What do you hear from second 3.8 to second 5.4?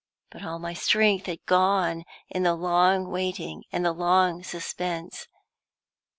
the long suspense.